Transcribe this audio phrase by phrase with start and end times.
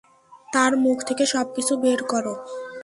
[0.53, 2.33] তার মুখ থেকে সবকিছু বের করো।